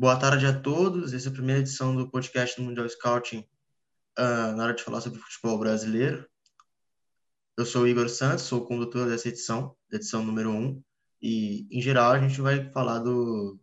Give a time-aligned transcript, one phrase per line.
[0.00, 1.12] Boa tarde a todos.
[1.12, 3.46] Essa é a primeira edição do podcast do Mundial Scouting
[4.18, 6.26] uh, na hora de falar sobre futebol brasileiro.
[7.54, 10.82] Eu sou o Igor Santos, sou o condutor dessa edição, edição número 1.
[11.20, 13.60] E, em geral, a gente vai falar do,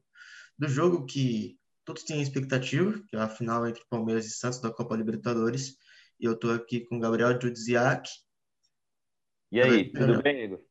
[0.60, 4.70] do jogo que todos têm expectativa, que é a final entre Palmeiras e Santos da
[4.70, 5.76] Copa Libertadores.
[6.20, 8.08] E eu estou aqui com o Gabriel Judziak.
[9.52, 10.62] E aí, tudo bem, Igor?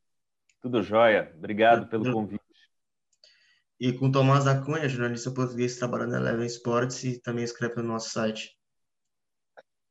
[0.61, 1.29] Tudo jóia.
[1.37, 2.46] Obrigado pelo convite
[3.79, 7.75] e com Tomás da Cunha, jornalista português que trabalha na Eleven Sports e também escreve
[7.77, 8.57] no nosso site.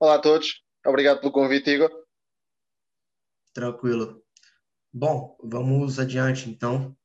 [0.01, 1.91] Olá a todos, obrigado pelo convite, Igor.
[3.55, 4.23] Tranquilo.
[4.93, 6.97] Bom, vamos adiante então.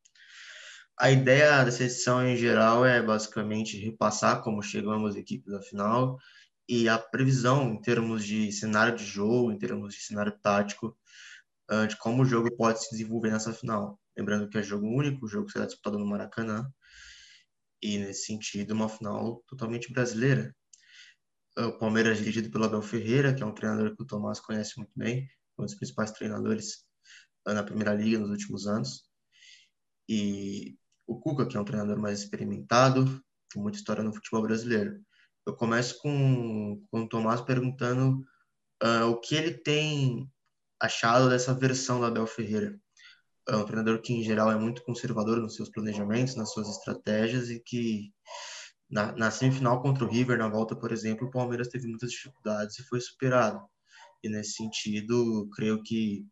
[1.00, 6.18] A ideia dessa edição em geral é basicamente repassar como chegamos à equipe da final
[6.68, 10.98] e a previsão em termos de cenário de jogo, em termos de cenário tático,
[11.88, 14.01] de como o jogo pode se desenvolver nessa final.
[14.22, 16.72] Lembrando que é jogo único, o jogo será disputado no Maracanã.
[17.82, 20.56] E, nesse sentido, uma final totalmente brasileira.
[21.58, 24.92] O Palmeiras dirigido pelo Abel Ferreira, que é um treinador que o Tomás conhece muito
[24.96, 26.86] bem, um dos principais treinadores
[27.48, 29.10] na Primeira Liga nos últimos anos.
[30.08, 33.20] E o Cuca, que é um treinador mais experimentado,
[33.52, 35.04] com muita história no futebol brasileiro.
[35.48, 38.24] Eu começo com, com o Tomás perguntando
[38.84, 40.32] uh, o que ele tem
[40.80, 42.80] achado dessa versão do Abel Ferreira
[43.48, 47.50] é um treinador que, em geral, é muito conservador nos seus planejamentos, nas suas estratégias
[47.50, 48.12] e que
[48.90, 52.78] na, na semifinal contra o River, na volta, por exemplo, o Palmeiras teve muitas dificuldades
[52.80, 53.62] e foi superado.
[54.24, 56.26] E, nesse sentido, creio que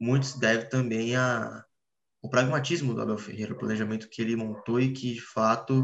[0.00, 1.64] muito se deve também a,
[2.22, 5.82] o pragmatismo do Abel Ferreira, o planejamento que ele montou e que, de fato,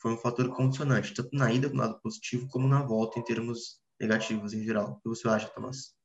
[0.00, 3.80] foi um fator condicionante, tanto na ida, do lado positivo, como na volta, em termos
[4.00, 4.92] negativos em geral.
[4.92, 5.99] O que você acha, Tomás?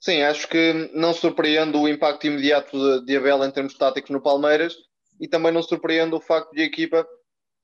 [0.00, 4.22] Sim, acho que não surpreende o impacto imediato de, de Abel em termos táticos no
[4.22, 4.76] Palmeiras
[5.20, 7.06] e também não surpreende o facto de a equipa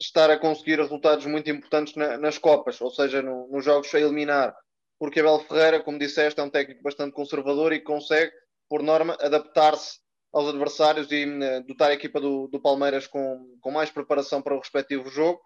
[0.01, 4.01] estar a conseguir resultados muito importantes na, nas Copas, ou seja, no, nos jogos a
[4.01, 4.55] eliminar.
[4.99, 8.33] Porque Abel Ferreira, como disseste, é um técnico bastante conservador e consegue,
[8.69, 9.99] por norma, adaptar-se
[10.33, 14.55] aos adversários e uh, dotar a equipa do, do Palmeiras com, com mais preparação para
[14.55, 15.41] o respectivo jogo.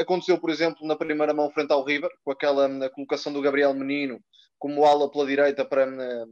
[0.00, 3.74] Aconteceu, por exemplo, na primeira mão frente ao River, com aquela uh, colocação do Gabriel
[3.74, 4.20] Menino
[4.58, 6.24] como ala pela direita para, eh,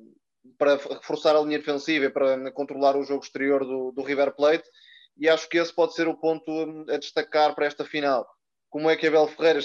[0.58, 4.34] para reforçar a linha defensiva e para eh, controlar o jogo exterior do, do River
[4.36, 4.68] Plate.
[5.16, 6.50] E acho que esse pode ser o ponto
[6.90, 8.28] a destacar para esta final.
[8.68, 9.60] Como é que Abel Ferreira,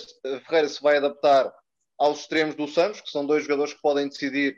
[0.46, 1.54] Ferreira se vai adaptar
[2.00, 4.56] aos extremos do Santos, que são dois jogadores que podem decidir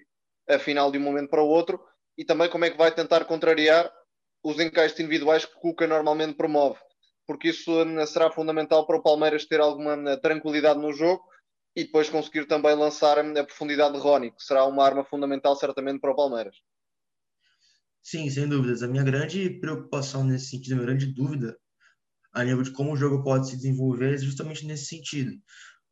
[0.48, 1.84] a final de um momento para o outro,
[2.16, 3.92] e também como é que vai tentar contrariar
[4.44, 6.80] os encaixes individuais que Cuca normalmente promove,
[7.28, 7.72] porque isso
[8.08, 11.24] será fundamental para o Palmeiras ter alguma tranquilidade no jogo
[11.76, 16.00] e depois conseguir também lançar a profundidade de Rony, que será uma arma fundamental certamente
[16.00, 16.56] para o Palmeiras.
[18.02, 18.84] Sim, sem dúvidas.
[18.84, 21.58] A minha grande preocupação nesse sentido, a minha grande dúvida
[22.32, 25.32] a nível de como o jogo pode se desenvolver é justamente nesse sentido.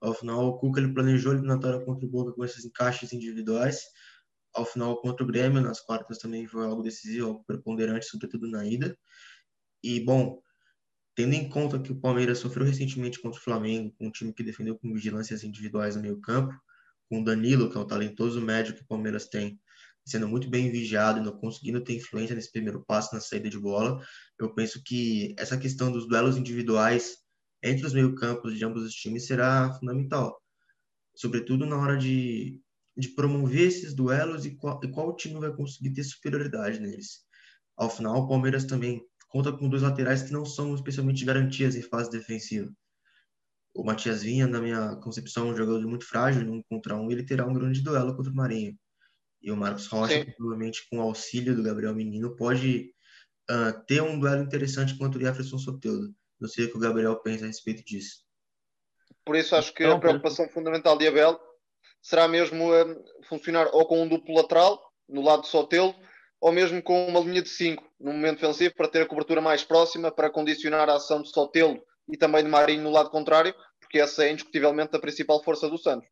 [0.02, 3.82] Ao final, o Cuca ele planejou a eliminatória contra o Boca com esses encaixes individuais.
[4.54, 8.66] Ao final, contra o Grêmio, nas quartas também foi algo decisivo, algo preponderante, sobretudo na
[8.66, 8.98] ida.
[9.82, 10.42] E, bom,
[11.16, 14.78] Tendo em conta que o Palmeiras sofreu recentemente contra o Flamengo, um time que defendeu
[14.78, 16.54] com vigilâncias individuais no meio campo,
[17.10, 19.60] com o Danilo, que é um talentoso médio que o Palmeiras tem,
[20.06, 23.60] sendo muito bem vigiado e não conseguindo ter influência nesse primeiro passo na saída de
[23.60, 24.04] bola,
[24.40, 27.18] eu penso que essa questão dos duelos individuais
[27.62, 30.42] entre os meio-campos de ambos os times será fundamental,
[31.16, 32.60] sobretudo na hora de,
[32.98, 37.22] de promover esses duelos e qual, e qual time vai conseguir ter superioridade neles.
[37.78, 39.02] Ao final, o Palmeiras também
[39.34, 42.72] conta com dois laterais que não são especialmente garantias em fase defensiva.
[43.74, 47.26] O Matias Vinha, na minha concepção, é um jogador muito frágil, um contra um, ele
[47.26, 48.78] terá um grande duelo contra o Marinho.
[49.42, 52.94] E o Marcos Rocha, provavelmente com o auxílio do Gabriel Menino, pode
[53.50, 56.14] uh, ter um duelo interessante contra o Jefferson Soteldo.
[56.40, 58.24] Não sei o que o Gabriel pensa a respeito disso.
[59.26, 61.40] Por isso acho que então, a preocupação fundamental de Abel
[62.04, 64.80] será mesmo uh, funcionar ou com um duplo lateral,
[65.10, 65.98] no lado de Soteldo,
[66.40, 69.64] ou mesmo com uma linha de 5 no momento defensivo para ter a cobertura mais
[69.64, 73.98] próxima, para condicionar a ação de Sotelo e também de Marinho no lado contrário, porque
[73.98, 76.08] essa é indiscutivelmente a principal força do Santos.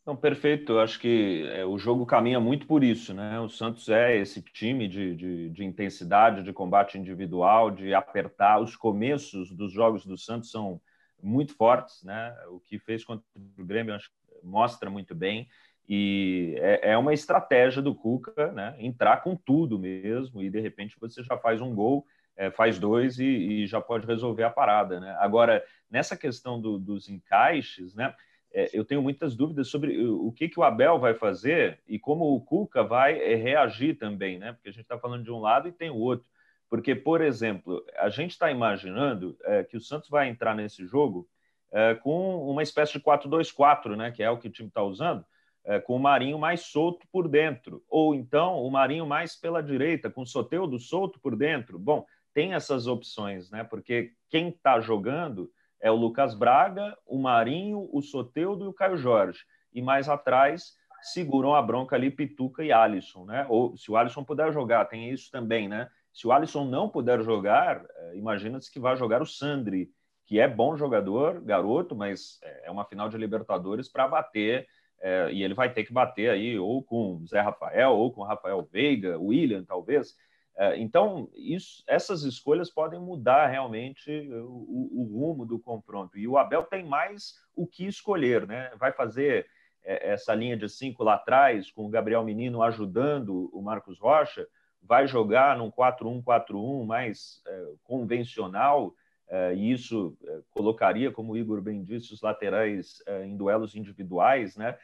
[0.00, 0.72] Então, perfeito.
[0.72, 3.40] Eu acho que é, o jogo caminha muito por isso, né?
[3.40, 8.60] O Santos é esse time de, de, de, intensidade, de combate individual, de apertar.
[8.60, 10.80] Os começos dos jogos do Santos são
[11.20, 12.34] muito fortes, né?
[12.50, 13.24] O que fez contra
[13.58, 14.08] o Grêmio acho,
[14.44, 15.48] mostra muito bem.
[15.88, 18.74] E é, é, uma estratégia do Cuca, né?
[18.78, 22.06] Entrar com tudo mesmo, e de repente você já faz um gol,
[22.36, 25.16] é, faz dois e, e, já pode resolver a parada, né?
[25.20, 28.14] Agora, nessa questão do, dos encaixes, né?
[28.52, 32.34] É, eu tenho muitas dúvidas sobre o que, que o Abel vai fazer e como
[32.34, 34.52] o Cuca vai é, reagir também, né?
[34.52, 36.26] Porque a gente está falando de um lado e tem o outro.
[36.68, 41.28] Porque, por exemplo, a gente está imaginando é, que o Santos vai entrar nesse jogo
[41.72, 45.24] é, com uma espécie de 4-2-4, né, que é o que o time está usando,
[45.66, 50.08] é, com o Marinho mais solto por dentro, ou então o Marinho mais pela direita,
[50.08, 51.78] com o Soteudo solto por dentro.
[51.78, 53.64] Bom, tem essas opções, né?
[53.64, 58.96] Porque quem está jogando é o Lucas Braga, o Marinho, o Soteudo e o Caio
[58.96, 59.40] Jorge.
[59.72, 63.46] E mais atrás seguram a bronca ali Pituca e Alisson, né?
[63.48, 65.88] Ou se o Alisson puder jogar, tem isso também, né?
[66.12, 69.90] Se o Alisson não puder jogar, é, imagina-se que vai jogar o Sandri,
[70.26, 74.66] que é bom jogador, garoto, mas é uma final de Libertadores para bater
[75.06, 78.68] é, e ele vai ter que bater aí ou com Zé Rafael, ou com Rafael
[78.72, 80.16] Veiga, William, talvez.
[80.56, 86.18] É, então, isso, essas escolhas podem mudar realmente o, o, rumo do confronto.
[86.18, 88.72] E o Abel tem mais o que escolher, né?
[88.80, 89.46] Vai fazer
[89.84, 94.44] é, essa linha de cinco lá atrás, com o Gabriel Menino ajudando o Marcos Rocha,
[94.82, 98.92] vai jogar num 4-1-4-1 mais é, convencional,
[99.28, 103.76] é, e isso é, colocaria, como o Igor bem disse, os laterais é, em duelos
[103.76, 104.76] individuais, né?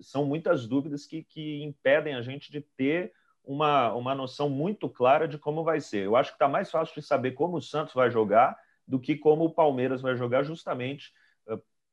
[0.00, 3.12] São muitas dúvidas que, que impedem a gente de ter
[3.44, 6.04] uma, uma noção muito clara de como vai ser.
[6.04, 8.56] Eu acho que está mais fácil de saber como o Santos vai jogar
[8.86, 11.12] do que como o Palmeiras vai jogar, justamente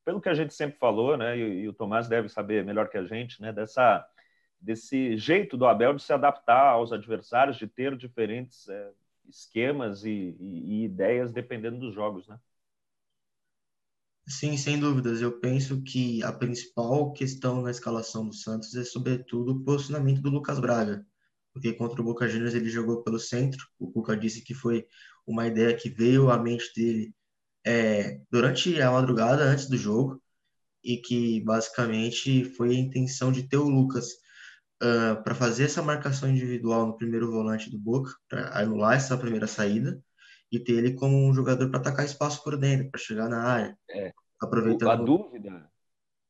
[0.05, 1.35] pelo que a gente sempre falou, né?
[1.35, 3.51] E, e o Tomás deve saber melhor que a gente, né?
[3.51, 4.07] Dessa,
[4.61, 8.91] desse jeito do Abel de se adaptar aos adversários, de ter diferentes é,
[9.27, 12.39] esquemas e, e, e, ideias dependendo dos jogos, né?
[14.27, 15.21] Sim, sem dúvidas.
[15.21, 20.29] Eu penso que a principal questão na escalação do Santos é, sobretudo, o posicionamento do
[20.29, 21.05] Lucas Braga,
[21.53, 23.65] porque contra o Boca Juniors ele jogou pelo centro.
[23.79, 24.85] O Cuca disse que foi
[25.27, 27.13] uma ideia que veio à mente dele
[27.65, 30.21] é, durante a madrugada, antes do jogo,
[30.83, 34.07] e que basicamente foi a intenção de ter o Lucas
[34.83, 39.47] uh, para fazer essa marcação individual no primeiro volante do Boca, para anular essa primeira
[39.47, 39.99] saída,
[40.55, 43.77] e ter ele como um jogador para atacar espaço por dentro, para chegar na área.
[43.89, 44.13] É.
[44.41, 44.89] Aproveitando.
[44.89, 45.69] A dúvida.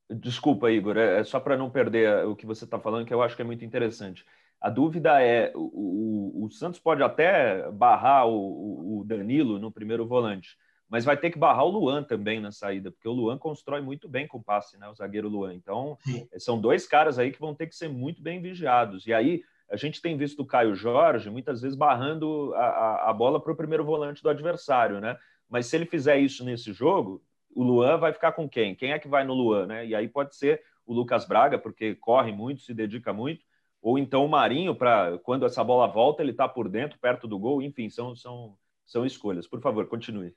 [0.10, 3.24] Desculpa, Igor, é, é só para não perder o que você está falando, que eu
[3.24, 4.24] acho que é muito interessante.
[4.62, 10.08] A dúvida é: o, o, o Santos pode até barrar o, o Danilo no primeiro
[10.08, 10.56] volante,
[10.88, 14.08] mas vai ter que barrar o Luan também na saída, porque o Luan constrói muito
[14.08, 14.88] bem com passe, né?
[14.88, 15.54] O zagueiro Luan.
[15.56, 16.28] Então, Sim.
[16.38, 19.08] são dois caras aí que vão ter que ser muito bem vigiados.
[19.08, 23.42] E aí, a gente tem visto o Caio Jorge muitas vezes barrando a, a, bola
[23.42, 25.18] para o primeiro volante do adversário, né?
[25.50, 27.24] Mas se ele fizer isso nesse jogo,
[27.54, 28.76] o Luan vai ficar com quem?
[28.76, 29.86] Quem é que vai no Luan, né?
[29.86, 33.44] E aí pode ser o Lucas Braga, porque corre muito, se dedica muito,
[33.82, 37.40] ou então o Marinho, para quando essa bola volta, ele está por dentro, perto do
[37.40, 39.48] gol, enfim, são, são, são escolhas.
[39.48, 40.34] Por favor, continue.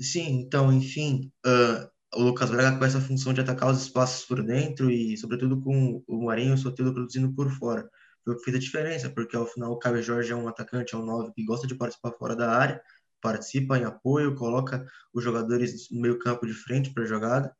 [0.00, 4.42] Sim, então, enfim, uh, o Lucas Braga com essa função de atacar os espaços por
[4.42, 7.88] dentro e, sobretudo, com o Marinho e o Soteldo produzindo por fora.
[8.36, 11.04] Que fez a diferença, porque ao final o Caio Jorge é um atacante, é um
[11.04, 12.82] 9 que gosta de participar fora da área,
[13.20, 17.56] participa em apoio, coloca os jogadores no meio campo de frente para a jogada,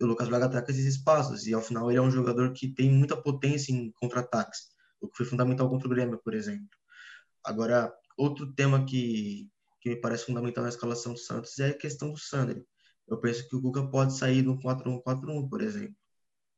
[0.00, 2.68] e o Lucas Braga ataca esses espaços, e ao final ele é um jogador que
[2.68, 4.68] tem muita potência em contra-ataques,
[5.00, 6.68] o que foi fundamental contra o Grêmio, por exemplo.
[7.44, 9.48] Agora, outro tema que
[9.84, 12.64] que me parece fundamental na escalação do Santos é a questão do Sandri.
[13.06, 15.94] Eu penso que o Guga pode sair no 4-1-4-1, por exemplo,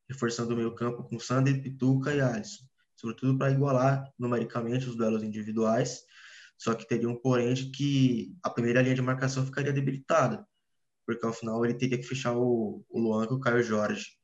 [0.09, 2.63] reforçando o meio campo com Sandri, Pituca e Alisson,
[2.97, 6.03] sobretudo para igualar numericamente os duelos individuais,
[6.59, 10.47] só que teria um porém de que a primeira linha de marcação ficaria debilitada,
[11.05, 14.17] porque ao final ele teria que fechar o, o Luan com o Caio Jorge,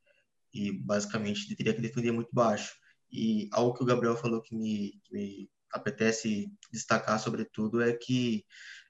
[0.52, 2.74] e basicamente ele teria que defender muito baixo.
[3.10, 8.44] E algo que o Gabriel falou que me, que me apetece destacar, sobretudo, é que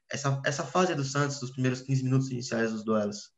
[0.09, 3.31] essa, essa fase do Santos, dos primeiros 15 minutos iniciais dos duelos,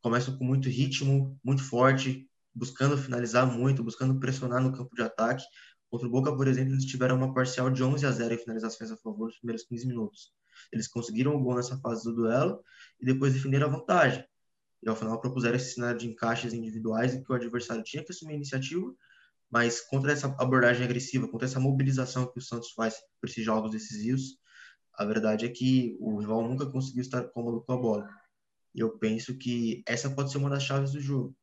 [0.00, 5.44] começam com muito ritmo, muito forte, buscando finalizar muito, buscando pressionar no campo de ataque.
[5.90, 8.90] Contra o Boca, por exemplo, eles tiveram uma parcial de 11 a 0 em finalizações
[8.90, 10.32] a favor nos primeiros 15 minutos.
[10.72, 12.60] Eles conseguiram o gol nessa fase do duelo
[13.00, 14.24] e depois defenderam a vantagem.
[14.82, 18.12] E ao final propuseram esse cenário de encaixes individuais em que o adversário tinha que
[18.12, 18.92] assumir a iniciativa,
[19.50, 23.70] mas contra essa abordagem agressiva, contra essa mobilização que o Santos faz para esses jogos
[23.70, 24.38] decisivos,
[24.94, 28.08] a verdade é que o rival nunca conseguiu estar cômodo com a bola.
[28.74, 31.34] E eu penso que essa pode ser uma das chaves do jogo.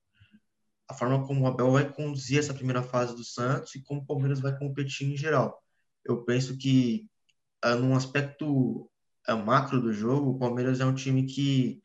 [0.87, 4.05] A forma como o Abel vai conduzir essa primeira fase do Santos e como o
[4.05, 5.63] Palmeiras vai competir em geral.
[6.03, 7.07] Eu penso que,
[7.65, 8.89] uh, num aspecto
[9.27, 11.81] uh, macro do jogo, o Palmeiras é um time que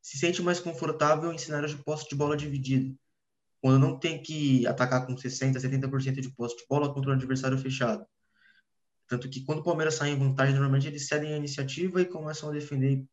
[0.00, 2.92] se sente mais confortável em cenários de posse de bola dividida.
[3.60, 7.56] Quando não tem que atacar com 60%, 70% de posse de bola contra um adversário
[7.56, 8.04] fechado.
[9.06, 12.48] Tanto que quando o Palmeiras sai em vantagem, normalmente eles cedem a iniciativa e começam
[12.48, 13.04] a defender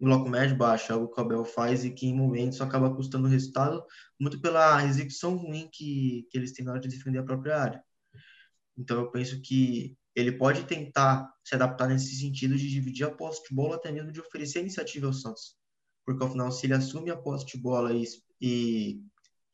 [0.00, 3.26] em bloco médio baixo, algo que o Abel faz e que em momentos acaba custando
[3.26, 3.84] o resultado,
[4.20, 7.84] muito pela execução ruim que, que eles têm na hora de defender a própria área.
[8.76, 13.46] Então eu penso que ele pode tentar se adaptar nesse sentido de dividir a posse
[13.46, 15.54] de bola, até mesmo de oferecer iniciativa ao Santos.
[16.06, 18.04] Porque, ao final, se ele assume a posse de bola e,
[18.40, 19.02] e,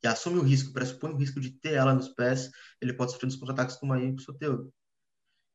[0.03, 2.49] e assume o risco, pressupõe o risco de ter ela nos pés,
[2.81, 4.73] ele pode sofrer dos contra-ataques com o Marinho e com o Soteldo.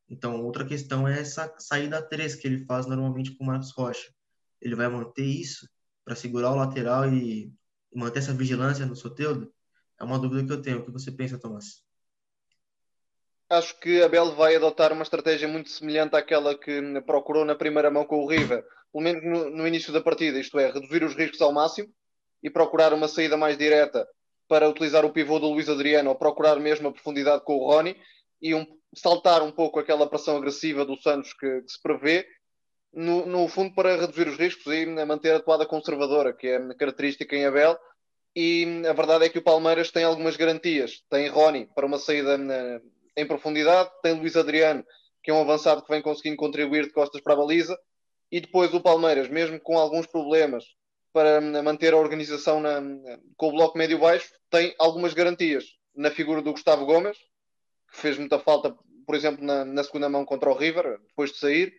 [0.10, 4.12] Então, outra questão é essa saída 3 que ele faz normalmente com o Marcos Rocha.
[4.62, 5.68] Ele vai manter isso
[6.04, 7.52] para segurar o lateral e
[7.94, 9.52] manter essa vigilância no Soteldo?
[10.00, 10.80] É uma dúvida que eu tenho.
[10.80, 11.84] O que você pensa, Tomás?
[13.50, 18.06] Acho que Abel vai adotar uma estratégia muito semelhante àquela que procurou na primeira mão
[18.06, 21.42] com o River, pelo menos no, no início da partida, isto é, reduzir os riscos
[21.42, 21.88] ao máximo
[22.44, 24.06] e procurar uma saída mais direta
[24.50, 27.96] para utilizar o pivô do Luís Adriano ou procurar mesmo a profundidade com o Rony
[28.42, 32.28] e um, saltar um pouco aquela pressão agressiva do Santos que, que se prevê,
[32.94, 37.36] no, no, fundo para reduzir os riscos e manter a atuada conservadora, que é característica
[37.36, 37.78] em Abel.
[38.36, 41.04] E a verdade é que o Palmeiras tem algumas garantias.
[41.10, 42.80] Tem Rony para uma saída na,
[43.16, 44.86] em profundidade, tem Luís Adriano,
[45.24, 47.78] que é um avançado que vem conseguindo contribuir de costas para a baliza,
[48.32, 50.64] e depois o Palmeiras, mesmo com alguns problemas
[51.12, 52.80] para manter a organização na,
[53.36, 55.66] com o bloco médio-baixo, tem algumas garantias
[55.96, 57.18] na figura do Gustavo Gomes,
[57.92, 58.76] que fez muita falta,
[59.06, 61.74] por exemplo, na, na, segunda mão contra o River, depois de sair,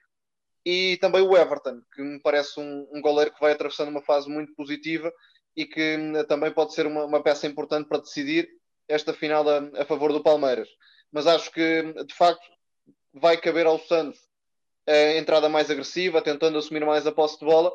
[0.71, 4.29] e também o Everton, que me parece um, um goleiro que vai atravessando uma fase
[4.29, 5.11] muito positiva
[5.57, 8.47] e que hum, também pode ser uma, uma peça importante para decidir
[8.87, 10.69] esta final a, a, favor do Palmeiras.
[11.11, 12.47] Mas acho que, de facto,
[13.15, 14.21] vai caber ao Santos
[14.87, 17.73] a entrada mais agressiva, tentando assumir mais a posse de bola,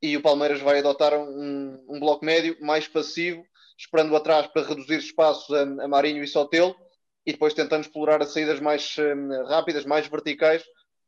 [0.00, 3.44] e o Palmeiras vai adotar um, um bloco médio mais passivo,
[3.76, 6.76] esperando atrás para reduzir espaços a, a Marinho e Sotelo,
[7.26, 10.62] e depois tentando explorar as saídas mais um, rápidas, mais verticais,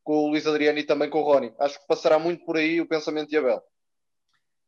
[0.09, 1.53] com o Luís Adriano e também com o Rony.
[1.59, 3.61] Acho que passará muito por aí o pensamento de Abel.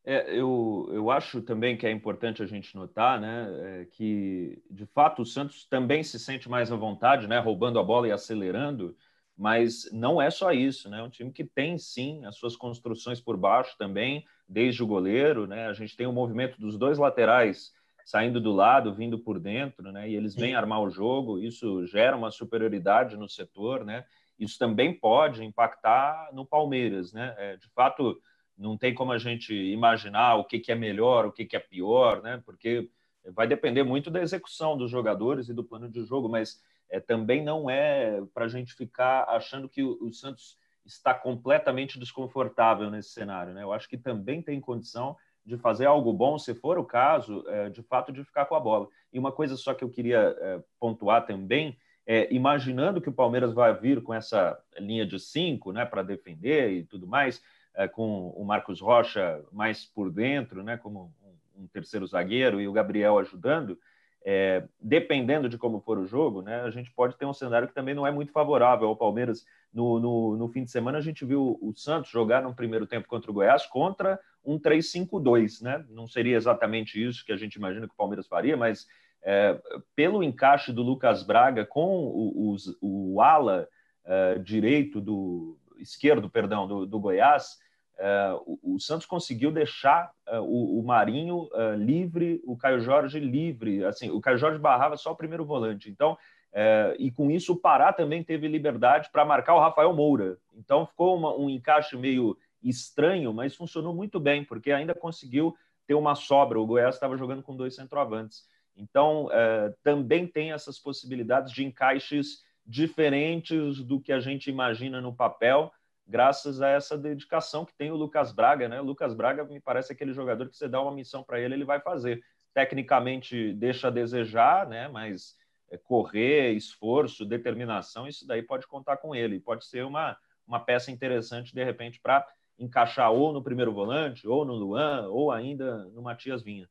[0.06, 4.86] É, eu, eu acho também que é importante a gente notar né, é, que, de
[4.86, 8.96] fato, o Santos também se sente mais à vontade, né, roubando a bola e acelerando,
[9.36, 10.88] mas não é só isso.
[10.88, 14.88] Né, é um time que tem, sim, as suas construções por baixo também, desde o
[14.88, 15.48] goleiro.
[15.48, 17.72] Né, a gente tem o movimento dos dois laterais
[18.06, 20.10] saindo do lado, vindo por dentro, né?
[20.10, 24.04] E eles vêm armar o jogo, isso gera uma superioridade no setor, né?
[24.42, 27.36] Isso também pode impactar no Palmeiras, né?
[27.38, 28.20] É, de fato,
[28.58, 31.60] não tem como a gente imaginar o que, que é melhor, o que, que é
[31.60, 32.42] pior, né?
[32.44, 32.90] Porque
[33.36, 37.44] vai depender muito da execução dos jogadores e do plano de jogo, mas é, também
[37.44, 43.12] não é para a gente ficar achando que o, o Santos está completamente desconfortável nesse
[43.12, 43.62] cenário, né?
[43.62, 47.70] Eu acho que também tem condição de fazer algo bom, se for o caso, é,
[47.70, 48.88] de fato, de ficar com a bola.
[49.14, 51.78] E uma coisa só que eu queria é, pontuar também,
[52.14, 56.70] é, imaginando que o Palmeiras vai vir com essa linha de cinco, né, para defender
[56.70, 57.42] e tudo mais,
[57.74, 61.14] é, com o Marcos Rocha mais por dentro, né, como
[61.56, 63.80] um, um terceiro zagueiro e o Gabriel ajudando,
[64.26, 67.74] é, dependendo de como for o jogo, né, a gente pode ter um cenário que
[67.74, 69.46] também não é muito favorável ao Palmeiras.
[69.74, 73.08] No, no, no fim de semana, a gente viu o Santos jogar no primeiro tempo
[73.08, 75.86] contra o Goiás contra um 3-5-2, né?
[75.88, 78.86] Não seria exatamente isso que a gente imagina que o Palmeiras faria, mas
[79.24, 79.60] é,
[79.96, 83.68] pelo encaixe do Lucas Braga com o, o, o ala
[84.06, 87.58] é, direito do esquerdo, perdão, do, do Goiás,
[87.98, 93.86] é, o, o, Santos conseguiu deixar é, o, Marinho é, livre, o Caio Jorge livre.
[93.86, 95.90] Assim, o Caio Jorge barrava só o primeiro volante.
[95.90, 96.18] Então,
[96.52, 100.38] é, e com isso o Pará também teve liberdade para marcar o Rafael Moura.
[100.56, 105.94] Então ficou uma, um encaixe meio estranho, mas funcionou muito bem, porque ainda conseguiu ter
[105.94, 106.60] uma sobra.
[106.60, 108.46] O Goiás estava jogando com dois centroavantes.
[108.76, 115.14] Então, é, também tem essas possibilidades de encaixes diferentes do que a gente imagina no
[115.14, 115.72] papel,
[116.08, 118.68] graças a essa dedicação que tem o Lucas Braga.
[118.68, 118.80] Né?
[118.80, 121.66] O Lucas Braga me parece aquele jogador que você dá uma missão para ele, ele
[121.66, 122.22] vai fazer.
[122.54, 124.88] Tecnicamente deixa a desejar, né?
[124.88, 125.36] mas
[125.70, 129.40] é, correr, esforço, determinação, isso daí pode contar com ele.
[129.40, 132.28] Pode ser uma, uma peça interessante, de repente, para
[132.60, 136.70] encaixar ou no primeiro volante, ou no Luan, ou ainda no Matias Vinha.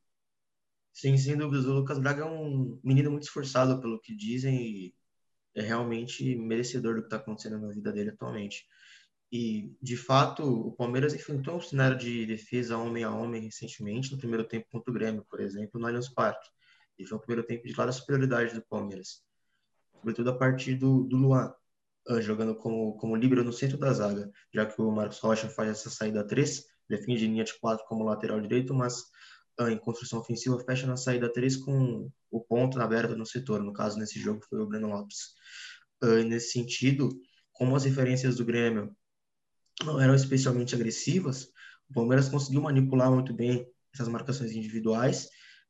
[0.93, 1.65] Sim, sem dúvidas.
[1.65, 4.95] O Lucas Braga é um menino muito esforçado pelo que dizem e
[5.55, 8.65] é realmente merecedor do que está acontecendo na vida dele atualmente.
[9.31, 14.17] E, de fato, o Palmeiras enfrentou um cenário de defesa homem a homem recentemente, no
[14.17, 16.49] primeiro tempo contra o Grêmio, por exemplo, no Allianz Parque.
[16.99, 19.23] E foi o primeiro tempo de clara superioridade do Palmeiras.
[19.97, 21.53] Sobretudo a partir do, do Luan,
[22.09, 25.69] uh, jogando como, como líbero no centro da zaga, já que o Marcos Rocha faz
[25.69, 29.05] essa saída 3, defende linha de 4 como lateral direito, mas
[29.59, 33.61] em construção ofensiva fecha na saída 3 com o ponto aberto no setor.
[33.61, 35.33] No caso, nesse jogo foi o Breno Lopes.
[36.03, 37.09] Uh, nesse sentido,
[37.51, 38.95] como as referências do Grêmio
[39.83, 41.45] não eram especialmente agressivas,
[41.89, 45.27] o Palmeiras conseguiu manipular muito bem essas marcações individuais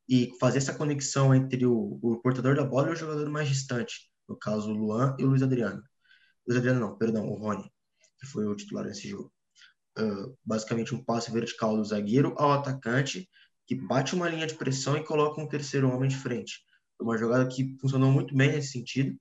[0.08, 4.12] e fazer essa conexão entre o, o portador da bola e o jogador mais distante,
[4.28, 5.82] no caso o Luan e o Luiz Adriano.
[6.48, 7.72] Luiz Adriano não, perdão, o Rony,
[8.20, 9.32] que foi o titular nesse jogo.
[9.98, 13.30] Uh, basicamente um passe vertical do zagueiro ao atacante,
[13.72, 16.62] que bate uma linha de pressão e coloca um terceiro homem de frente.
[16.98, 19.18] Foi uma jogada que funcionou muito bem nesse sentido,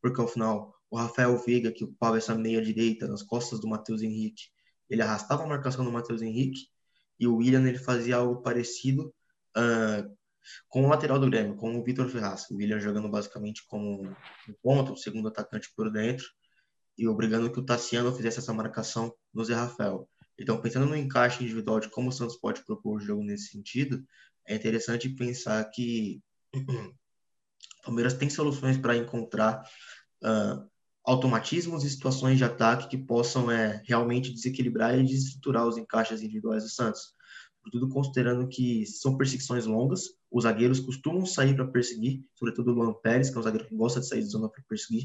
[0.00, 4.02] porque ao final o Rafael Veiga, que ocupava essa meia direita nas costas do Matheus
[4.02, 4.46] Henrique,
[4.90, 6.62] ele arrastava a marcação do Matheus Henrique
[7.16, 9.14] e o William ele fazia algo parecido
[9.56, 10.16] uh,
[10.68, 12.50] com o lateral do Grêmio, com o Vitor Ferraz.
[12.50, 16.26] O William jogando basicamente como um ponto, o segundo atacante por dentro,
[16.98, 20.10] e obrigando que o Tassiano fizesse essa marcação no Zé Rafael.
[20.42, 24.04] Então, pensando no encaixe individual de como o Santos pode propor o jogo nesse sentido,
[24.44, 26.20] é interessante pensar que
[26.52, 29.62] o Palmeiras tem soluções para encontrar
[30.20, 30.68] uh,
[31.06, 36.64] automatismos e situações de ataque que possam é, realmente desequilibrar e desestruturar os encaixes individuais
[36.64, 37.14] do Santos.
[37.70, 42.94] Tudo considerando que são perseguições longas, os zagueiros costumam sair para perseguir, sobretudo o Luan
[42.94, 45.04] Pérez, que é um zagueiro que gosta de sair de zona para perseguir,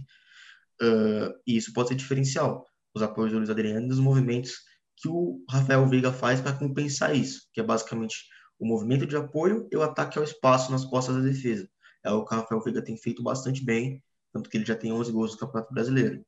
[0.81, 2.65] uh, e isso pode ser diferencial.
[2.95, 4.65] Os apoios do Luiz Adriano e os movimentos
[4.97, 8.25] que o Rafael Veiga faz para compensar isso, que é basicamente
[8.59, 11.69] o movimento de apoio e o ataque ao espaço nas costas da defesa.
[12.03, 14.01] É o que o Rafael Veiga tem feito bastante bem
[14.37, 16.25] tanto que ele já tem 11 gols no Campeonato Brasileiro.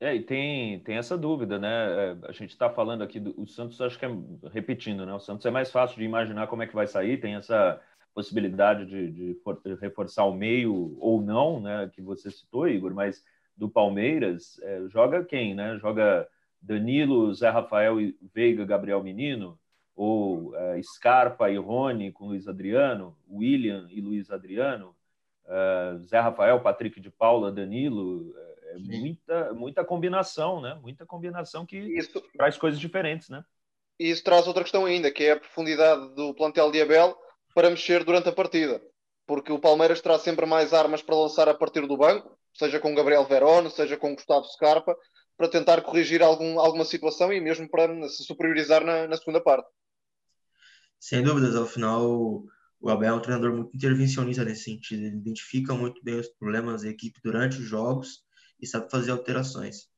[0.00, 1.68] É, e tem, tem essa dúvida, né?
[1.68, 4.10] É, a gente está falando aqui do Santos, acho que é
[4.50, 5.14] repetindo, né?
[5.14, 7.80] O Santos é mais fácil de imaginar como é que vai sair, tem essa
[8.12, 11.90] possibilidade de, de, de reforçar o meio ou não, né?
[11.94, 13.22] Que você citou, Igor, mas
[13.56, 15.78] do Palmeiras, é, joga quem, né?
[15.78, 16.28] Joga
[16.64, 19.58] Danilo, Zé Rafael e Veiga, Gabriel Menino,
[19.94, 24.96] ou é, Scarpa e Rony com Luiz Adriano, William e Luiz Adriano,
[25.44, 30.78] uh, Zé Rafael, Patrick de Paula, Danilo, é, é muita, muita combinação, né?
[30.82, 33.44] Muita combinação que isso, traz coisas diferentes, né?
[34.00, 37.16] E isso traz outra questão ainda, que é a profundidade do plantel de Abel
[37.54, 38.82] para mexer durante a partida.
[39.26, 42.94] Porque o Palmeiras terá sempre mais armas para lançar a partir do banco, seja com
[42.94, 44.96] Gabriel Verón, seja com Gustavo Scarpa,
[45.36, 49.68] para tentar corrigir algum, alguma situação e mesmo para se superiorizar na, na segunda parte.
[50.98, 52.44] Sem dúvidas, ao final
[52.80, 55.04] o Abel é um treinador muito intervencionista nesse sentido.
[55.04, 58.22] Ele identifica muito bem os problemas da equipe durante os jogos
[58.60, 59.88] e sabe fazer alterações.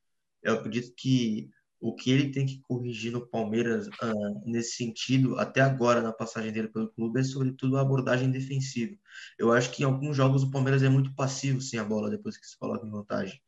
[0.41, 5.61] Eu acredito que o que ele tem que corrigir no Palmeiras uh, nesse sentido, até
[5.61, 8.97] agora na passagem dele pelo clube, é sobretudo a abordagem defensiva.
[9.37, 12.37] Eu acho que em alguns jogos o Palmeiras é muito passivo sem a bola depois
[12.37, 13.41] que se coloca em vantagem.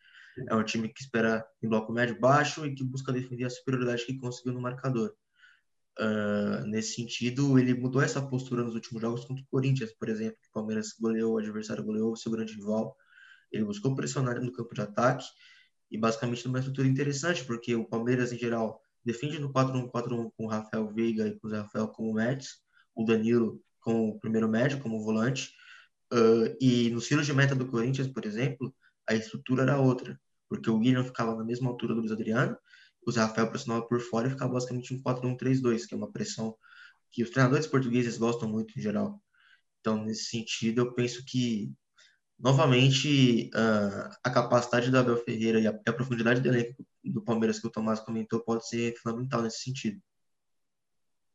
[0.48, 4.05] É um time que espera em bloco médio baixo e que busca defender a superioridade
[4.05, 5.14] que conseguiu no marcador.
[5.98, 10.38] Uh, nesse sentido, ele mudou essa postura nos últimos jogos contra o Corinthians, por exemplo,
[10.40, 12.96] que o Palmeiras goleou, o adversário goleou o seu grande rival.
[13.51, 15.27] Ele buscou pressionar no campo de ataque
[15.90, 20.48] e basicamente numa estrutura interessante, porque o Palmeiras, em geral, defende no 4-1-4-1 com o
[20.48, 22.61] Rafael Veiga e com o Rafael como médios,
[22.94, 25.53] o Danilo com o primeiro médio, como volante.
[26.12, 28.72] Uh, e nos tiros de meta do Corinthians, por exemplo,
[29.09, 32.56] a estrutura era outra, porque o William ficava na mesma altura do Luiz Adriano
[33.08, 36.54] o Zé Rafael pressionava por fora e ficava basicamente um 4-1-3-2, que é uma pressão
[37.11, 39.20] que os treinadores portugueses gostam muito em geral.
[39.80, 41.72] Então, nesse sentido, eu penso que,
[42.38, 47.58] novamente, uh, a capacidade do Abel Ferreira e a, a, profundidade do elenco do Palmeiras
[47.58, 49.98] que o Tomás comentou pode ser fundamental nesse sentido.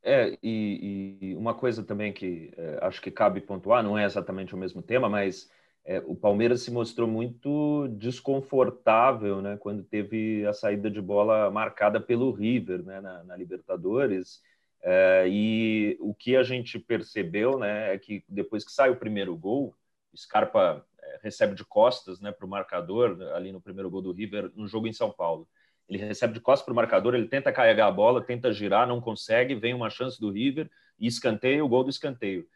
[0.03, 4.53] É, e, e uma coisa também que é, acho que cabe pontuar, não é exatamente
[4.53, 5.49] o mesmo tema, mas
[5.85, 11.99] é, o Palmeiras se mostrou muito desconfortável né, quando teve a saída de bola marcada
[11.99, 14.41] pelo River né, na, na Libertadores.
[14.81, 19.35] É, e o que a gente percebeu né, é que depois que sai o primeiro
[19.35, 19.75] gol,
[20.15, 24.51] Scarpa é, recebe de costas né, para o marcador, ali no primeiro gol do River,
[24.55, 25.47] no jogo em São Paulo.
[25.89, 29.01] Ele recebe de costas para o marcador, ele tenta carregar a bola, tenta girar, não
[29.01, 32.47] consegue, vem uma chance do River e escanteio, o gol do escanteio.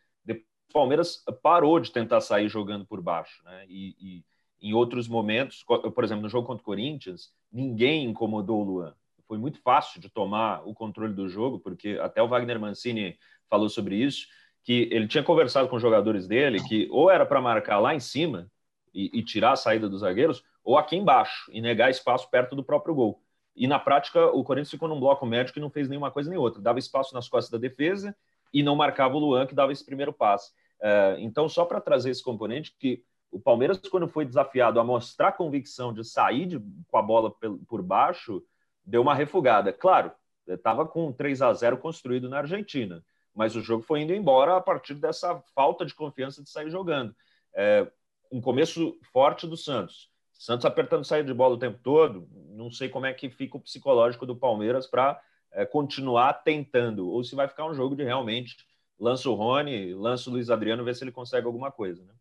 [0.74, 3.66] Palmeiras parou de tentar sair jogando por baixo, né?
[3.68, 4.26] E, e,
[4.60, 8.96] em outros momentos, por exemplo, no jogo contra o Corinthians, ninguém incomodou o Luan.
[9.28, 13.18] Foi muito fácil de tomar o controle do jogo, porque até o Wagner Mancini
[13.50, 14.28] falou sobre isso,
[14.64, 18.00] que ele tinha conversado com os jogadores dele que ou era para marcar lá em
[18.00, 18.50] cima
[18.94, 22.64] e, e tirar a saída dos zagueiros, ou aqui embaixo e negar espaço perto do
[22.64, 23.22] próprio gol.
[23.56, 26.38] E na prática, o Corinthians ficou num bloco médio que não fez nenhuma coisa nem
[26.38, 26.62] outra.
[26.62, 28.16] Dava espaço nas costas da defesa
[28.54, 30.52] e não marcava o Luan, que dava esse primeiro passe.
[30.82, 35.34] É, então, só para trazer esse componente, que o Palmeiras, quando foi desafiado a mostrar
[35.34, 37.34] convicção de sair de, com a bola
[37.68, 38.44] por baixo,
[38.86, 39.74] deu uma refugada.
[39.74, 40.12] Claro,
[40.48, 43.04] estava com 3 a 0 construído na Argentina,
[43.36, 47.14] mas o jogo foi indo embora a partir dessa falta de confiança de sair jogando.
[47.54, 47.90] É,
[48.32, 50.10] um começo forte do Santos.
[50.34, 53.62] Santos apertando saída de bola o tempo todo, não sei como é que fica o
[53.62, 55.20] psicológico do Palmeiras para
[55.58, 58.56] é, continuar tentando, ou se vai ficar um jogo de realmente
[59.00, 62.14] lança o Rony, lança o Luiz Adriano, ver se ele consegue alguma coisa, né?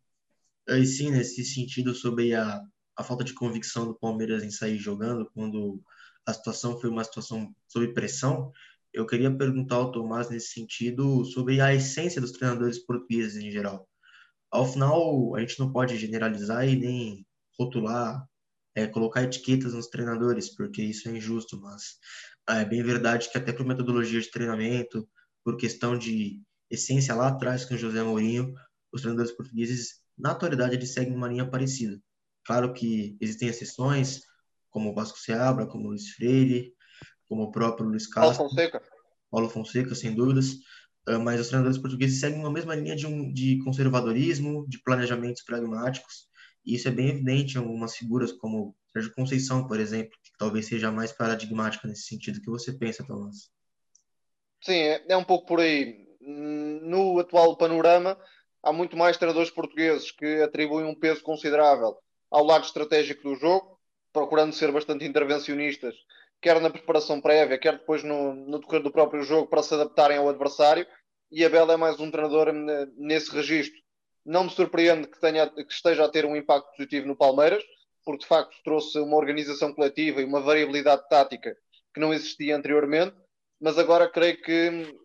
[0.79, 2.61] E sim, nesse sentido, sobre a,
[2.97, 5.81] a falta de convicção do Palmeiras em sair jogando quando
[6.25, 8.51] a situação foi uma situação sob pressão,
[8.91, 13.87] eu queria perguntar ao Tomás nesse sentido sobre a essência dos treinadores portugueses em geral.
[14.51, 17.25] Ao final, a gente não pode generalizar e nem
[17.57, 18.27] rotular,
[18.75, 21.97] é, colocar etiquetas nos treinadores, porque isso é injusto, mas
[22.49, 25.07] é bem verdade que até por metodologia de treinamento,
[25.43, 28.53] por questão de essência lá atrás com o José Mourinho,
[28.91, 31.99] os treinadores portugueses, na atualidade, eles seguem uma linha parecida.
[32.45, 34.21] Claro que existem exceções,
[34.69, 36.73] como o Vasco Seabra, como o Luiz Freire,
[37.27, 38.37] como o próprio Luiz Castro.
[38.37, 38.81] Paulo Fonseca.
[39.29, 40.55] Paulo Fonseca, sem dúvidas.
[41.07, 45.41] Ah, mas os treinadores portugueses seguem uma mesma linha de, um, de conservadorismo, de planejamentos
[45.41, 46.27] pragmáticos,
[46.65, 50.91] e isso é bem evidente em algumas figuras como Sérgio Conceição, por exemplo, talvez seja
[50.91, 52.41] mais paradigmática nesse sentido.
[52.41, 53.49] Que você pensa, Tomás?
[54.61, 56.05] Sim, é, é um pouco por aí.
[56.19, 58.17] No atual panorama,
[58.61, 61.95] há muito mais treinadores portugueses que atribuem um peso considerável
[62.29, 63.79] ao lado estratégico do jogo,
[64.11, 65.95] procurando ser bastante intervencionistas,
[66.41, 70.17] quer na preparação prévia, quer depois no, no decorrer do próprio jogo, para se adaptarem
[70.17, 70.85] ao adversário.
[71.31, 72.51] E Abel é mais um treinador
[72.97, 73.79] nesse registro.
[74.25, 77.63] Não me surpreende que, tenha, que esteja a ter um impacto positivo no Palmeiras,
[78.07, 81.57] porque de facto trouxe uma organização coletiva e uma variabilidade tática
[81.93, 83.13] que não existia anteriormente.
[83.59, 84.97] Mas agora creio que,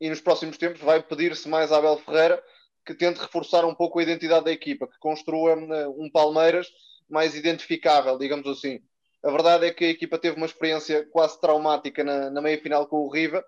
[0.00, 2.40] e nos próximos tempos, vai pedir-se mais a Abel Ferreira
[2.86, 6.68] que tente reforçar um pouco a identidade da equipa, que construa eh, um Palmeiras
[7.10, 8.78] mais identificável, digamos assim.
[9.24, 12.98] A verdade é que a equipa teve uma experiência quase traumática na, na meia-final com
[12.98, 13.44] o Riva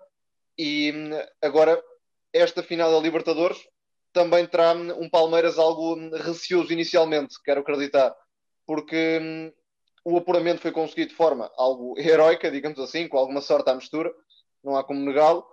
[0.57, 1.81] e hum, agora
[2.33, 3.57] esta final da Libertadores
[4.11, 8.13] também terá hum, um Palmeiras algo receoso inicialmente, quero acreditar,
[8.71, 9.51] porque hum,
[10.05, 14.09] o apuramento foi conseguido de forma algo heroica, digamos assim, com alguma sorte à mistura,
[14.63, 15.45] não há como negá-lo,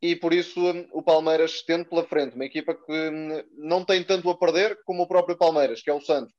[0.00, 4.02] e por isso hum, o Palmeiras estende pela frente, uma equipa que hum, não tem
[4.02, 6.32] tanto a perder como o próprio Palmeiras, que é o Santos.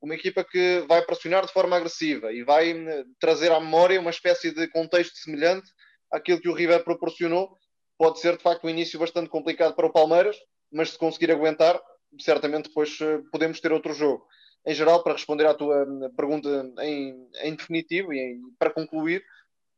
[0.00, 4.10] Uma equipa que vai pressionar de forma agressiva e vai hum, trazer à memória uma
[4.10, 5.68] espécie de contexto semelhante
[6.12, 7.58] àquilo que o River proporcionou.
[7.98, 10.36] Pode ser de facto um início bastante complicado para o Palmeiras,
[10.70, 11.80] mas se conseguir aguentar,
[12.20, 14.24] certamente depois eh, podemos ter outro jogo.
[14.66, 16.48] Em geral, para responder à tua pergunta
[16.80, 19.24] em, em definitivo e em, para concluir,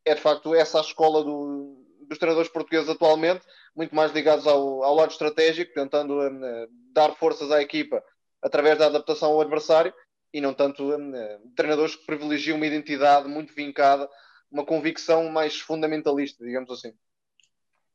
[0.04, 3.44] é de facto essa a escola do, dos treinadores portugueses atualmente,
[3.76, 8.02] muito mais ligados ao, ao lado estratégico, tentando uh, dar forças à equipa
[8.42, 9.92] através da adaptação ao adversário
[10.32, 14.08] e não tanto uh, treinadores que privilegiam uma identidade muito vincada,
[14.50, 16.94] uma convicção mais fundamentalista, digamos assim.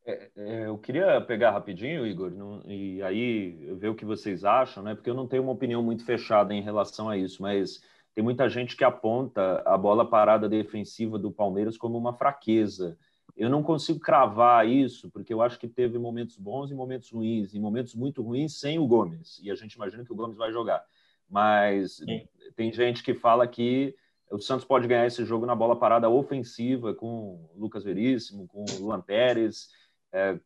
[0.05, 4.83] É, é, eu queria pegar rapidinho, Igor, não, e aí ver o que vocês acham,
[4.83, 4.95] né?
[4.95, 7.81] Porque eu não tenho uma opinião muito fechada em relação a isso, mas
[8.13, 12.97] tem muita gente que aponta a bola parada defensiva do Palmeiras como uma fraqueza.
[13.35, 17.53] Eu não consigo cravar isso, porque eu acho que teve momentos bons e momentos ruins,
[17.53, 19.39] e momentos muito ruins sem o Gomes.
[19.41, 20.83] E a gente imagina que o Gomes vai jogar.
[21.29, 22.27] Mas Sim.
[22.55, 23.95] tem gente que fala que
[24.29, 28.63] o Santos pode ganhar esse jogo na bola parada ofensiva, com o Lucas Veríssimo, com
[28.63, 29.69] o Luan Pérez,
[30.13, 30.37] é,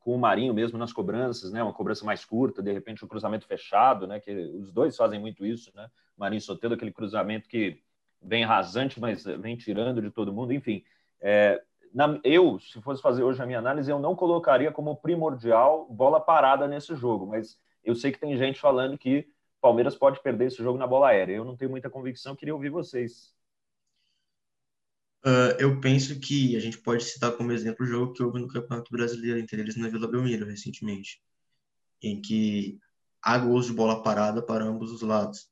[0.00, 1.62] com o Marinho mesmo nas cobranças, né?
[1.62, 4.20] Uma cobrança mais curta, de repente um cruzamento fechado, né?
[4.20, 5.88] Que os dois fazem muito isso, né?
[6.16, 7.80] Marinho Soteldo, aquele cruzamento que
[8.20, 10.82] vem rasante, mas vem tirando de todo mundo, enfim.
[11.20, 11.62] É,
[11.94, 16.20] na, eu, se fosse fazer hoje a minha análise, eu não colocaria como primordial bola
[16.20, 19.28] parada nesse jogo, mas eu sei que tem gente falando que
[19.60, 21.34] Palmeiras pode perder esse jogo na bola aérea.
[21.34, 23.34] Eu não tenho muita convicção, queria ouvir vocês.
[25.24, 28.46] Uh, eu penso que a gente pode citar como exemplo o jogo que houve no
[28.46, 31.20] Campeonato Brasileiro entre eles na Vila Belmiro recentemente,
[32.00, 32.78] em que
[33.20, 35.50] há gols de bola parada para ambos os lados.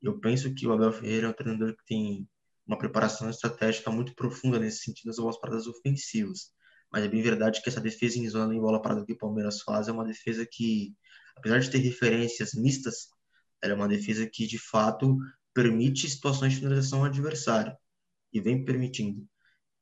[0.00, 2.28] Eu penso que o Abel Ferreira é um treinador que tem
[2.64, 6.52] uma preparação estratégica muito profunda nesse sentido das bolas paradas ofensivas.
[6.90, 9.62] Mas é bem verdade que essa defesa em zona em bola parada que o Palmeiras
[9.62, 10.94] faz é uma defesa que,
[11.36, 13.08] apesar de ter referências mistas,
[13.60, 15.18] ela é uma defesa que de fato
[15.52, 17.76] permite situações de finalização ao adversário
[18.32, 19.28] e vem permitindo.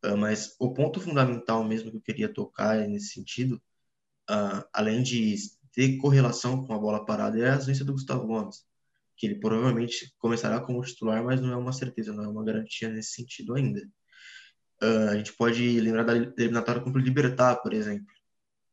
[0.04, 3.56] Uh, mas o ponto fundamental mesmo que eu queria tocar é nesse sentido,
[4.30, 5.37] uh, além de
[5.72, 8.64] ter correlação com a bola parada, é a ausência do Gustavo Gomes
[9.16, 12.88] que ele provavelmente começará como titular, mas não é uma certeza, não é uma garantia
[12.88, 13.80] nesse sentido ainda.
[14.82, 18.12] Uh, a gente pode lembrar da eliminatória contra o Libertar, por exemplo,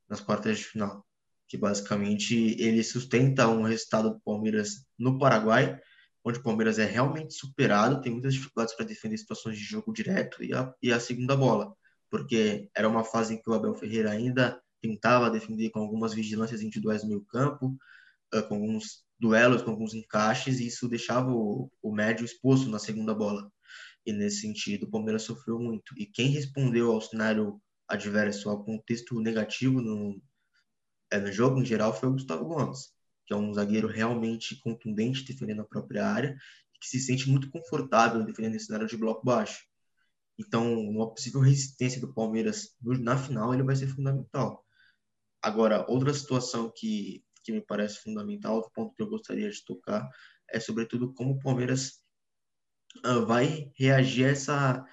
[0.09, 1.05] nas quartas de final,
[1.47, 5.79] que basicamente ele sustenta um resultado do Palmeiras no Paraguai,
[6.23, 10.43] onde o Palmeiras é realmente superado, tem muitas dificuldades para defender situações de jogo direto
[10.43, 11.73] e a, e a segunda bola,
[12.09, 16.62] porque era uma fase em que o Abel Ferreira ainda tentava defender com algumas vigilâncias
[16.62, 17.77] individuais no meio campo,
[18.33, 22.77] uh, com alguns duelos com alguns encaixes e isso deixava o, o médio exposto na
[22.77, 23.49] segunda bola.
[24.05, 25.97] E nesse sentido, o Palmeiras sofreu muito.
[25.97, 30.21] E quem respondeu ao cenário adverso, ao contexto negativo no,
[31.09, 32.91] é, no jogo em geral, foi o Gustavo Gomes,
[33.33, 36.37] é um zagueiro realmente contundente defendendo a própria área,
[36.79, 39.65] que se sente muito confortável defendendo esse cenário de bloco baixo.
[40.37, 44.65] Então, uma possível resistência do Palmeiras na final ele vai ser fundamental.
[45.41, 50.09] Agora, outra situação que, que me parece fundamental, o ponto que eu gostaria de tocar,
[50.49, 52.01] é sobretudo como o Palmeiras
[53.05, 54.85] uh, vai reagir a essa,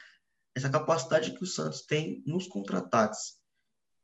[0.55, 3.38] essa capacidade que o Santos tem nos contra-ataques.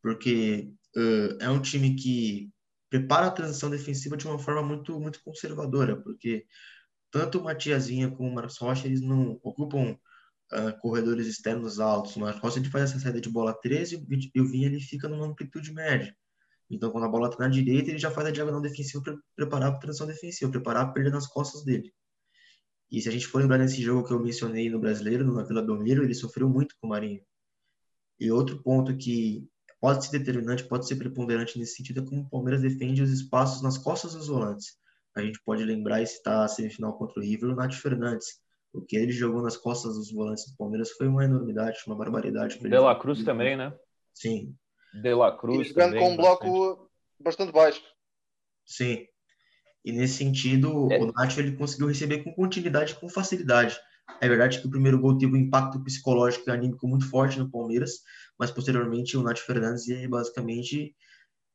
[0.02, 2.50] Porque uh, é um time que
[2.88, 6.46] prepara a transição defensiva de uma forma muito, muito conservadora, porque
[7.10, 9.96] tanto o Matiazinha como o Marcos Rocha, eles não ocupam
[10.52, 12.16] uh, corredores externos altos.
[12.16, 15.08] O Marcos Rocha ele faz essa saída de bola 13 e o Vinha ele fica
[15.08, 16.14] numa amplitude média.
[16.68, 19.72] Então, quando a bola está na direita, ele já faz a diagonal defensiva para preparar
[19.72, 21.92] a transição defensiva, preparar a perda nas costas dele.
[22.90, 25.62] E se a gente for lembrar desse jogo que eu mencionei no Brasileiro, no Vila
[25.62, 27.22] Belmiro, ele sofreu muito com o Marinho.
[28.18, 29.48] E outro ponto que
[29.80, 33.62] pode ser determinante, pode ser preponderante nesse sentido, é como o Palmeiras defende os espaços
[33.62, 34.76] nas costas dos volantes.
[35.16, 38.40] A gente pode lembrar e citar a semifinal contra o River, o Nath Fernandes.
[38.72, 42.58] O que ele jogou nas costas dos volantes do Palmeiras foi uma enormidade, uma barbaridade.
[42.58, 43.74] De La Cruz também, né?
[44.12, 44.54] Sim.
[44.92, 45.66] De La Cruz.
[45.66, 47.82] E jogando com um bloco bastante baixo.
[48.66, 49.06] Sim.
[49.82, 51.00] E nesse sentido, é.
[51.00, 53.78] o Nath ele conseguiu receber com continuidade e com facilidade.
[54.20, 57.50] É verdade que o primeiro gol teve um impacto psicológico e anímico muito forte no
[57.50, 58.00] Palmeiras,
[58.38, 60.94] mas posteriormente o Nath Fernandes basicamente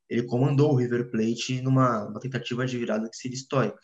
[0.10, 3.80] ele comandou o River Plate numa tentativa de virada que seria histórica.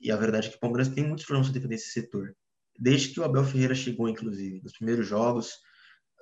[0.00, 2.36] E a verdade é que o Palmeiras tem muitos problemas para defender esse setor.
[2.78, 5.52] Desde que o Abel Ferreira chegou, inclusive, nos primeiros jogos,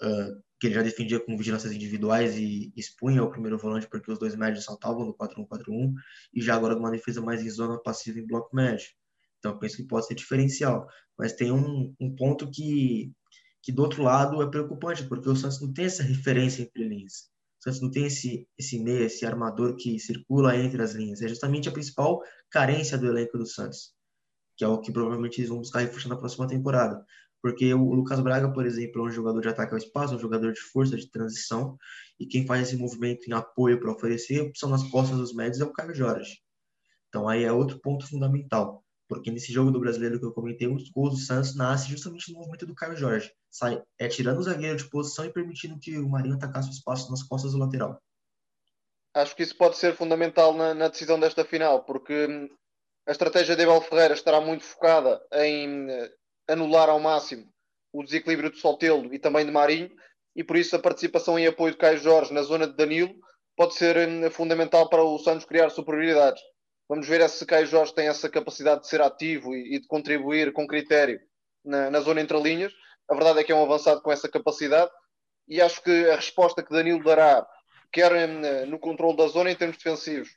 [0.03, 4.18] uh, que ele já defendia com vigilâncias individuais e expunha o primeiro volante porque os
[4.18, 5.94] dois médios saltavam no 4-1-4-1,
[6.35, 8.87] e já agora numa defesa mais em zona passiva em bloco médio.
[9.44, 10.88] Então, penso que pode ser diferencial.
[11.18, 13.12] Mas tem um, um ponto que,
[13.62, 17.28] que, do outro lado, é preocupante, porque o Santos não tem essa referência entre linhas.
[17.61, 21.20] O Santos não tem esse, esse meia, esse armador que circula entre as linhas.
[21.20, 23.92] É justamente a principal carência do elenco do Santos,
[24.57, 27.04] que é o que provavelmente eles vão buscar reforçar na próxima temporada.
[27.42, 30.54] Porque o Lucas Braga, por exemplo, é um jogador de ataque ao espaço, um jogador
[30.54, 31.76] de força, de transição,
[32.18, 35.64] e quem faz esse movimento em apoio para oferecer são nas costas dos médios é
[35.64, 36.38] o Caio Jorge.
[37.11, 40.90] Então aí é outro ponto fundamental porque nesse jogo do brasileiro que eu comentei, dos
[40.90, 43.33] gols do Santos nasce justamente no movimento do Caio Jorge.
[43.51, 47.11] Sai, é tirando o zagueiro de posição e permitindo que o Marinho atacasse o espaço
[47.11, 48.01] nas costas do lateral.
[49.14, 52.49] Acho que isso pode ser fundamental na, na decisão desta final, porque hum,
[53.07, 56.12] a estratégia de Abel Ferreira estará muito focada em eh,
[56.49, 57.47] anular ao máximo
[57.93, 59.90] o desequilíbrio de Sotelo e também de Marinho,
[60.35, 63.14] e por isso a participação em apoio de Caio Jorge na zona de Danilo
[63.57, 66.43] pode ser hum, fundamental para o Santos criar superioridades.
[66.88, 70.53] Vamos ver se Caio Jorge tem essa capacidade de ser ativo e, e de contribuir
[70.53, 71.18] com critério
[71.64, 72.73] na, na, zona entre linhas.
[73.09, 74.90] A verdade é que é um avançado com essa capacidade
[75.49, 77.47] e acho que a resposta que Danilo dará,
[77.92, 80.29] quer hum, no controle da zona em termos defensivos,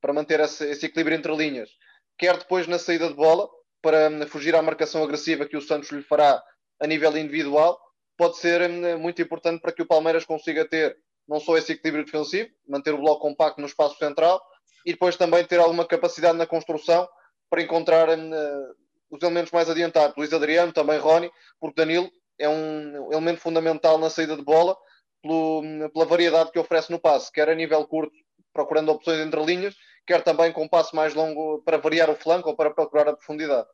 [0.00, 1.70] para manter esse, esse equilíbrio entre linhas,
[2.18, 3.48] quer depois na saída de bola,
[3.82, 6.42] para hum, fugir à marcação agressiva que o Santos lhe fará
[6.80, 7.80] a nível individual,
[8.16, 10.96] pode ser hum, muito importante para que o Palmeiras consiga ter
[11.28, 14.40] não só esse equilíbrio defensivo, manter o bloco compacto no espaço central,
[14.84, 17.08] e depois também ter alguma capacidade na construção
[17.50, 18.74] para encontrar uh,
[19.10, 20.16] os elementos mais adiantados.
[20.16, 24.76] Luís Adriano, também Rony, porque Danilo é um elemento fundamental na saída de bola
[25.22, 28.14] pelo, pela variedade que oferece no passe, quer a nível curto,
[28.52, 29.74] procurando opções entre linhas,
[30.06, 33.16] quer também com um passe mais longo para variar o flanco ou para procurar a
[33.16, 33.68] profundidade.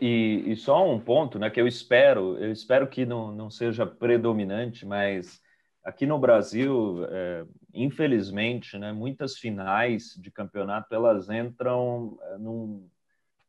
[0.00, 3.84] E, e, só um ponto, né, que eu espero, eu espero que não, não seja
[3.84, 5.41] predominante, mas
[5.84, 12.88] aqui no Brasil, é, infelizmente, né, muitas finais de campeonato elas entram é, num,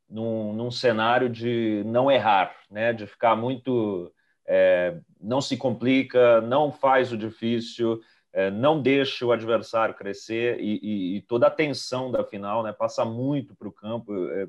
[0.09, 4.11] num, num cenário de não errar, né, de ficar muito
[4.45, 8.01] é, não se complica, não faz o difícil,
[8.33, 12.73] é, não deixa o adversário crescer e, e, e, toda a tensão da final né,
[12.73, 14.11] passa muito para o campo.
[14.31, 14.47] É,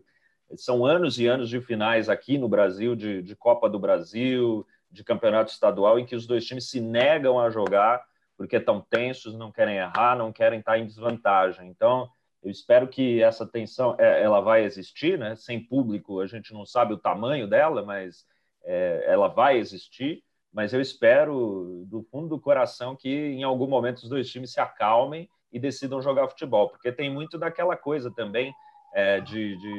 [0.57, 5.05] são anos e anos de finais aqui no Brasil, de, de Copa do Brasil, de
[5.05, 8.03] campeonato estadual em que os dois times se negam a jogar
[8.37, 11.69] porque estão tensos, não querem errar, não querem estar em desvantagem.
[11.69, 12.09] Então,
[12.43, 15.37] eu espero que essa tensão é, ela vai existir, né?
[15.37, 18.27] Sem público, a gente não sabe o tamanho dela, mas
[18.65, 20.23] é, ela vai existir.
[20.53, 24.61] Mas eu espero, do fundo do coração, que em algum momento os dois times se
[24.61, 28.53] acalmem e decidam jogar futebol, porque tem muito daquela coisa também
[28.95, 29.73] é, de, de,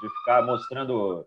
[0.00, 1.26] de ficar mostrando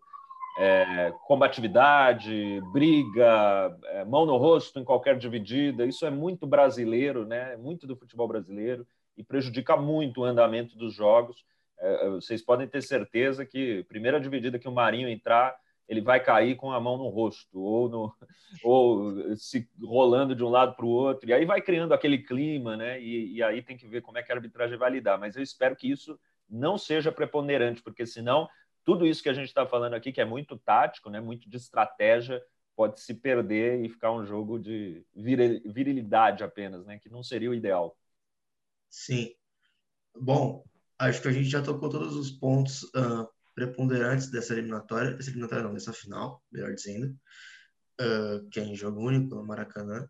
[0.58, 5.86] é, combatividade, briga, é, mão no rosto em qualquer dividida.
[5.86, 7.58] Isso é muito brasileiro, né?
[7.58, 8.88] muito do futebol brasileiro
[9.18, 11.46] e prejudica muito o andamento dos jogos.
[11.78, 15.56] É, vocês podem ter certeza que primeira dividida que o Marinho entrar,
[15.90, 18.16] ele vai cair com a mão no rosto ou, no,
[18.64, 21.30] ou se rolando de um lado para o outro.
[21.30, 23.00] E aí vai criando aquele clima, né?
[23.02, 25.18] E, e aí tem que ver como é que a arbitragem vai lidar.
[25.18, 26.18] Mas eu espero que isso
[26.50, 28.48] não seja preponderante, porque senão
[28.86, 31.58] tudo isso que a gente está falando aqui, que é muito tático, né, muito de
[31.58, 32.42] estratégia,
[32.76, 37.54] pode se perder e ficar um jogo de virilidade apenas, né, que não seria o
[37.54, 37.98] ideal.
[38.90, 39.34] Sim.
[40.16, 40.64] Bom,
[41.00, 45.64] acho que a gente já tocou todos os pontos uh, preponderantes dessa eliminatória, dessa eliminatória
[45.64, 47.18] não, dessa final, melhor dizendo,
[48.00, 50.08] uh, que é em jogo único no Maracanã.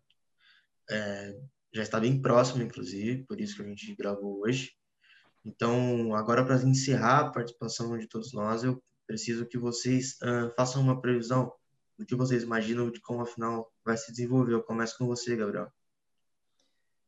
[0.88, 1.36] É,
[1.72, 4.72] já está bem próximo, inclusive, por isso que a gente gravou hoje.
[5.46, 10.82] Então, agora para encerrar a participação de todos nós, eu preciso que vocês uh, façam
[10.82, 11.52] uma previsão
[11.96, 14.54] do que vocês imaginam de como a final vai se desenvolver.
[14.54, 15.70] Eu começo com você, Gabriel.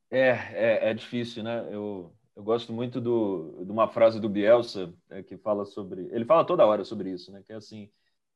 [0.08, 1.66] É, é, é difícil, né?
[1.68, 6.08] Eu, eu gosto muito do, de uma frase do Bielsa é, que fala sobre.
[6.12, 7.42] Ele fala toda hora sobre isso, né?
[7.44, 7.90] Que é assim: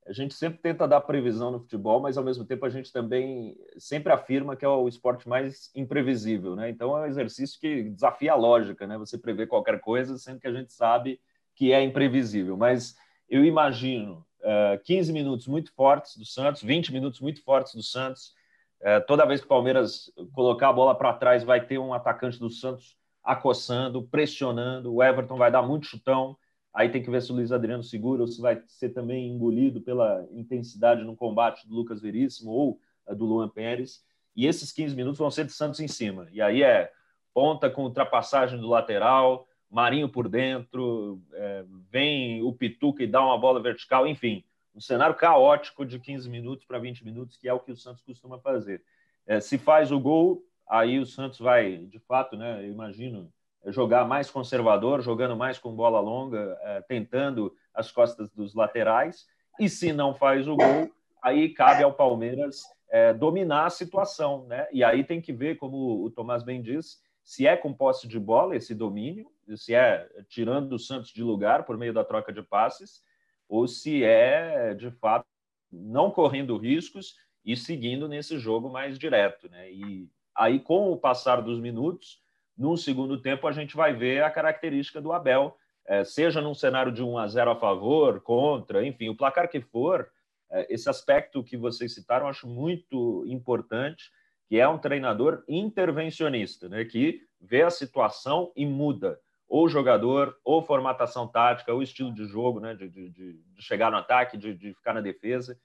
[0.06, 3.56] a gente sempre tenta dar previsão no futebol, mas ao mesmo tempo a gente também
[3.78, 6.68] sempre afirma que é o esporte mais imprevisível, né?
[6.70, 8.98] Então é um exercício que desafia a lógica, né?
[8.98, 11.20] Você prever qualquer coisa, sendo que a gente sabe
[11.54, 12.56] que é imprevisível.
[12.56, 12.96] Mas
[13.28, 17.82] eu imagino uh, eh, 15 minutos muito fortes do Santos, 20 minutos muito fortes do
[17.82, 18.34] Santos.
[18.80, 22.40] Uh, toda vez que o Palmeiras colocar a bola para trás, vai ter um atacante
[22.40, 24.92] do Santos acossando, pressionando.
[24.92, 26.36] O Everton vai dar muito chutão.
[26.74, 29.80] Aí tem que ver se o Luiz Adriano segura ou se vai ser também engolido
[29.80, 32.80] pela intensidade no combate do Lucas Veríssimo ou
[33.16, 34.02] do Luan Pérez.
[34.34, 36.28] E esses 15 minutos vão ser de Santos em cima.
[36.32, 36.90] E aí é
[37.34, 43.38] ponta com ultrapassagem do lateral, Marinho por dentro, é, vem o Pituca e dá uma
[43.38, 47.58] bola vertical, enfim, um cenário caótico de 15 minutos para 20 minutos, que é o
[47.58, 48.82] que o Santos costuma fazer.
[49.26, 53.32] É, se faz o gol, aí o Santos vai, de fato, né, eu imagino,
[53.66, 59.26] jogar mais conservador, jogando mais com bola longa, é, tentando as costas dos laterais.
[59.60, 60.90] E se não faz o gol,
[61.22, 64.66] aí cabe ao Palmeiras é, dominar a situação, né?
[64.72, 68.18] E aí tem que ver, como o Tomás bem disse, se é com posse de
[68.18, 72.42] bola esse domínio, se é tirando o Santos de lugar por meio da troca de
[72.42, 73.02] passes,
[73.48, 75.26] ou se é de fato
[75.70, 79.70] não correndo riscos e seguindo nesse jogo mais direto, né?
[79.70, 82.21] E aí com o passar dos minutos
[82.56, 86.92] no segundo tempo, a gente vai ver a característica do Abel, é, seja num cenário
[86.92, 90.08] de 1 a 0 a favor, contra, enfim, o placar que for,
[90.50, 94.10] é, esse aspecto que vocês citaram, acho muito importante,
[94.48, 99.18] que é um treinador intervencionista, né, que vê a situação e muda
[99.52, 103.98] ou jogador, ou formatação tática, ou estilo de jogo, né, de, de, de chegar no
[103.98, 105.60] ataque, de, de ficar na defesa.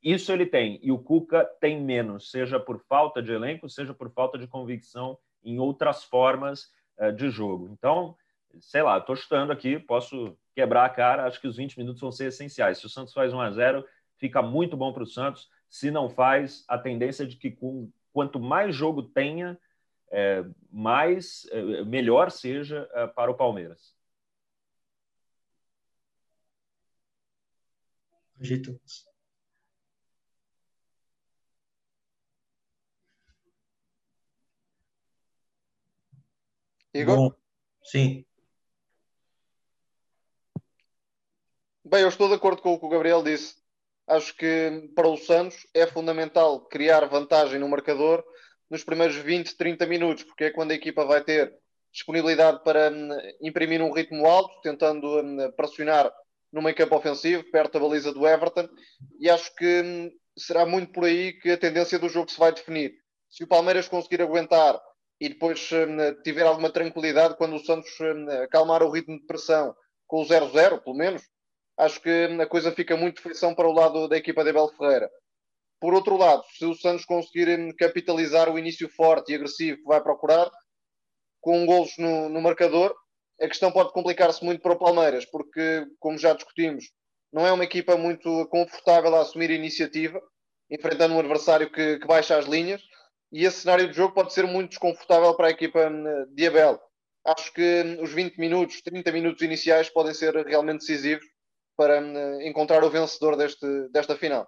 [0.00, 4.08] Isso ele tem, e o Cuca tem menos, seja por falta de elenco, seja por
[4.12, 7.68] falta de convicção em outras formas uh, de jogo.
[7.70, 8.16] Então,
[8.60, 12.12] sei lá, estou chutando aqui, posso quebrar a cara, acho que os 20 minutos vão
[12.12, 12.78] ser essenciais.
[12.78, 13.84] Se o Santos faz 1 a 0
[14.18, 15.50] fica muito bom para o Santos.
[15.68, 19.58] Se não faz, a tendência é de que com, quanto mais jogo tenha,
[20.10, 23.94] é, mais é, melhor seja é, para o Palmeiras.
[28.40, 29.13] Ajeitamos.
[36.94, 37.16] Igor?
[37.16, 37.32] Bom,
[37.82, 38.24] sim.
[41.84, 43.56] Bem, eu estou de acordo com o que o Gabriel disse.
[44.06, 48.24] Acho que para o Santos é fundamental criar vantagem no marcador
[48.70, 51.52] nos primeiros 20, 30 minutos, porque é quando a equipa vai ter
[51.92, 53.08] disponibilidade para hum,
[53.40, 56.12] imprimir um ritmo alto, tentando hum, pressionar
[56.52, 58.68] no meio campo ofensivo, perto da baliza do Everton,
[59.18, 62.52] e acho que hum, será muito por aí que a tendência do jogo se vai
[62.52, 62.94] definir.
[63.28, 64.80] Se o Palmeiras conseguir aguentar
[65.20, 69.74] e depois hum, tiver alguma tranquilidade quando o Santos hum, acalmar o ritmo de pressão
[70.06, 71.22] com o 0-0, pelo menos,
[71.78, 74.68] acho que hum, a coisa fica muito feição para o lado da equipa de Abel
[74.76, 75.10] Ferreira.
[75.80, 80.02] Por outro lado, se o Santos conseguir capitalizar o início forte e agressivo que vai
[80.02, 80.50] procurar,
[81.40, 82.94] com golos no, no marcador,
[83.40, 86.84] a questão pode complicar-se muito para o Palmeiras, porque, como já discutimos,
[87.32, 90.22] não é uma equipa muito confortável a assumir a iniciativa,
[90.70, 92.80] enfrentando um adversário que, que baixa as linhas
[93.34, 96.80] e esse cenário de jogo pode ser muito desconfortável para a equipa hum, de Abel.
[97.24, 101.26] Acho que hum, os 20 minutos, 30 minutos iniciais podem ser realmente decisivos
[101.76, 104.46] para hum, encontrar o vencedor deste, desta final.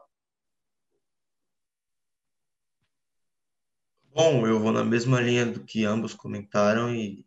[4.14, 7.26] Bom, eu vou na mesma linha do que ambos comentaram e,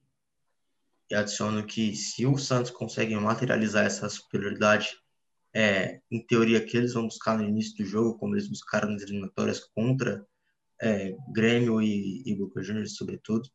[1.12, 4.98] e adiciono que se o Santos consegue materializar essa superioridade,
[5.54, 9.02] é, em teoria que eles vão buscar no início do jogo, como eles buscaram nas
[9.02, 10.26] eliminatórias contra
[10.82, 13.50] é, Grêmio e, e Boca Juniors, sobretudo,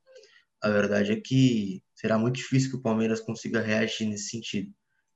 [0.62, 4.72] a verdade é que será muito difícil que o Palmeiras consiga reagir nesse sentido,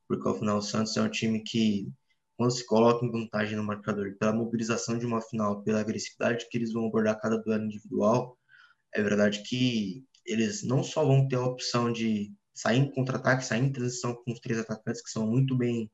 [0.07, 1.91] porque ao final o Santos é um time que,
[2.37, 6.59] quando se coloca em vantagem no marcador, pela mobilização de uma final, pela agressividade que
[6.59, 8.39] eles vão abordar cada duelo individual,
[8.95, 13.63] é verdade que eles não só vão ter a opção de sair em contra-ataque, sair
[13.63, 15.91] em transição com os três atacantes que são muito bem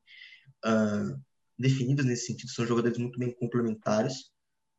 [0.65, 1.21] uh,
[1.57, 4.31] definidos nesse sentido, são jogadores muito bem complementares.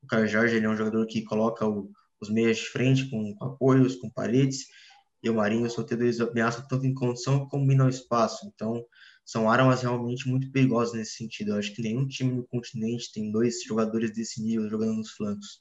[0.06, 1.90] O Caio Jorge ele é um jogador que coloca o,
[2.20, 4.66] os meias de frente com, com, apoios, com paredes,
[5.20, 8.46] e o Marinho são eles ameaçam tanto em condição como no espaço.
[8.46, 8.86] Então,
[9.24, 11.50] são armas realmente muito perigosas nesse sentido.
[11.50, 15.60] Eu acho que nenhum time no continente tem dois jogadores desse nível jogando nos flancos.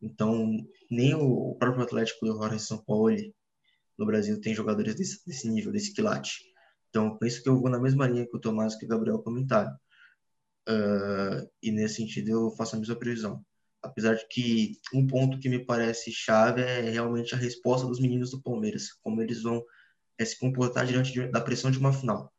[0.00, 0.56] Então,
[0.90, 3.14] nem o próprio Atlético do Jorge São Paulo
[3.98, 6.38] no Brasil tem jogadores desse, desse nível, desse quilate.
[6.88, 9.76] Então, isso que eu vou na mesma linha que o Tomás e o Gabriel comentaram.
[10.66, 13.44] Uh, e nesse sentido eu faço a mesma previsão.
[13.82, 18.30] Apesar de que um ponto que me parece chave é realmente a resposta dos meninos
[18.30, 19.64] do Palmeiras, como eles vão
[20.18, 22.32] é, se comportar diante de, da pressão de uma final.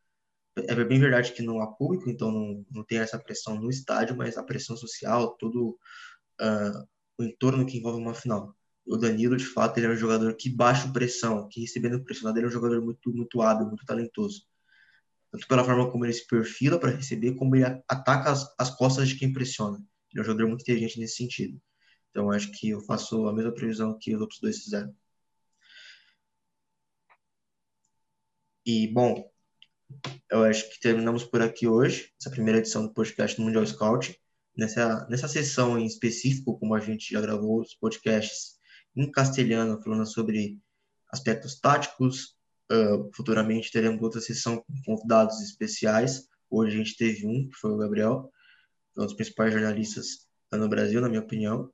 [0.56, 4.16] É bem verdade que não há público, então não, não tem essa pressão no estádio,
[4.16, 5.78] mas a pressão social, todo
[6.42, 6.88] uh,
[7.18, 8.56] o entorno que envolve uma final.
[8.86, 12.48] O Danilo, de fato, ele é um jogador que baixa pressão, que recebendo pressionado, ele
[12.48, 14.44] é um jogador muito, muito hábil, muito talentoso.
[15.32, 19.08] Tanto pela forma como ele se perfila para receber, como ele ataca as, as costas
[19.08, 19.82] de quem pressiona.
[20.12, 21.62] Ele é um jogador muito inteligente nesse sentido.
[22.10, 24.94] Então, acho que eu faço a mesma previsão que os outros dois fizeram.
[28.66, 29.32] E, bom,
[30.30, 34.18] eu acho que terminamos por aqui hoje, essa primeira edição do podcast do Mundial Scout.
[34.56, 38.60] Nessa, nessa sessão em específico, como a gente já gravou os podcasts
[38.96, 40.60] em castelhano, falando sobre
[41.10, 42.36] aspectos táticos,
[42.72, 46.28] uh, futuramente teremos outra sessão com convidados especiais.
[46.50, 48.30] Hoje a gente teve um, que foi o Gabriel,
[48.98, 51.72] um dos principais jornalistas no Brasil, na minha opinião.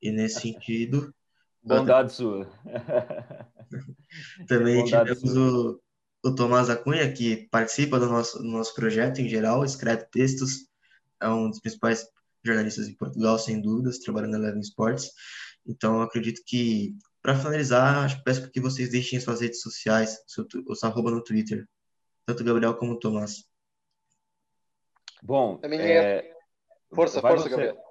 [0.00, 1.14] E nesse sentido.
[1.62, 2.48] Bondade sua.
[4.48, 5.72] Também Bondade tivemos sua.
[5.72, 5.80] o
[6.22, 10.68] o Tomás Acunha, que participa do nosso, do nosso projeto em geral, escreve textos,
[11.20, 12.06] é um dos principais
[12.44, 15.10] jornalistas em Portugal, sem dúvidas, trabalhando na Eleven Sports.
[15.66, 20.86] Então, eu acredito que, para finalizar, peço que vocês deixem suas redes sociais, seu, o
[20.86, 21.66] arroba no Twitter,
[22.26, 23.44] tanto o Gabriel como o Tomás.
[25.22, 26.34] Bom, é...
[26.94, 27.50] força, força, você...
[27.50, 27.90] Gabriel.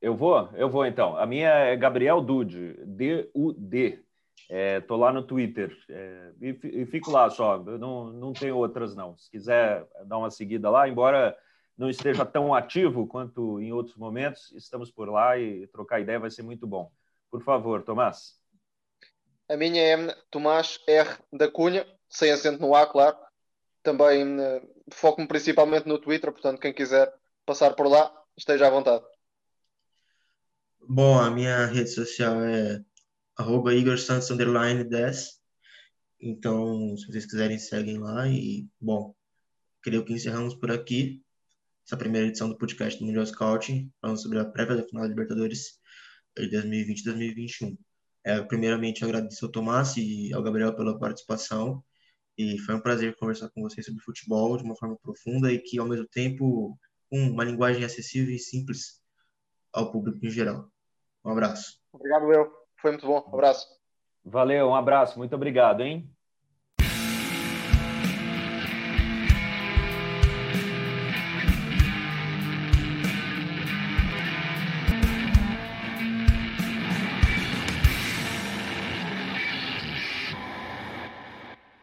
[0.00, 0.48] Eu vou?
[0.54, 1.16] Eu vou então.
[1.16, 4.04] A minha é Gabriel Dude, D-U-D.
[4.48, 7.56] Estou é, lá no Twitter é, e, e, fico lá só.
[7.66, 9.16] Eu não, não tenho outras, não.
[9.16, 11.36] Se quiser dar uma seguida lá, embora
[11.76, 16.30] não esteja tão ativo quanto em outros momentos, estamos por lá e trocar ideia vai
[16.30, 16.90] ser muito bom.
[17.30, 18.38] Por favor, Tomás.
[19.48, 21.16] A minha é Tomás R.
[21.32, 23.16] da Cunha, sem acento no A, claro.
[23.82, 27.12] Também uh, foco-me principalmente no Twitter, portanto, quem quiser
[27.46, 29.04] passar por lá, esteja à vontade.
[30.88, 32.84] Bom, a minha rede social é
[33.36, 35.40] arroba Igor Santos underline 10.
[36.20, 38.28] Então, se vocês quiserem, seguem lá.
[38.28, 39.14] E, bom,
[39.82, 41.22] creio que encerramos por aqui
[41.86, 45.08] essa primeira edição do podcast do Mundial Scouting, falando sobre a prévia da final da
[45.08, 45.78] Libertadores
[46.36, 47.78] de 2020 2021.
[48.24, 51.84] É, primeiramente, agradeço ao Tomás e ao Gabriel pela participação.
[52.36, 55.78] E foi um prazer conversar com vocês sobre futebol de uma forma profunda e que,
[55.78, 56.76] ao mesmo tempo,
[57.10, 59.00] com uma linguagem acessível e simples
[59.72, 60.70] ao público em geral.
[61.24, 61.78] Um abraço.
[61.92, 62.50] Obrigado, eu.
[62.80, 63.24] Foi muito bom.
[63.28, 63.66] Um abraço.
[64.24, 65.18] Valeu, um abraço.
[65.18, 66.10] Muito obrigado, hein?